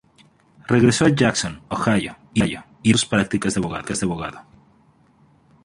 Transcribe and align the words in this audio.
Regresó 0.67 1.05
a 1.05 1.09
Jackson, 1.09 1.61
Ohio, 1.69 2.17
y 2.33 2.41
reanudó 2.41 2.63
sus 2.91 3.05
prácticas 3.05 3.53
de 3.53 3.61
abogado. 4.07 4.39